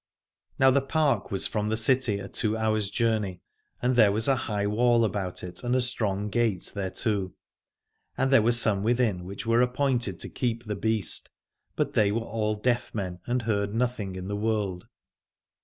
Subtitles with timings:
[0.57, 3.43] Now the park was from the city a two hours' journey,
[3.83, 7.33] and there was a high wall about it and a strong gate thereto:
[8.17, 11.29] and there were some within which were appointed to keep the Beast,
[11.75, 14.87] but they were all deaf men, and heard nothing in the world.